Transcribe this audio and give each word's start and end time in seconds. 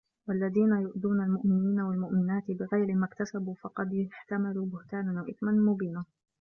وَالَّذينَ 0.27 0.73
يُؤذونَ 0.73 1.21
المُؤمِنينَ 1.23 1.79
وَالمُؤمِناتِ 1.81 2.51
بِغَيرِ 2.51 2.95
مَا 2.95 3.05
اكتَسَبوا 3.05 3.55
فَقَدِ 3.61 4.09
احتَمَلوا 4.13 4.65
بُهتانًا 4.65 5.21
وَإِثمًا 5.21 5.51
مُبينًا 5.51 6.05